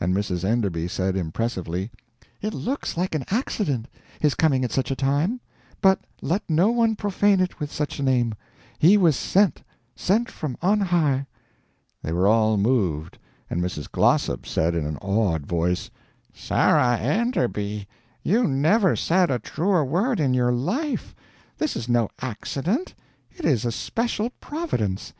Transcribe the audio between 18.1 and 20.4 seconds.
you never said a truer word in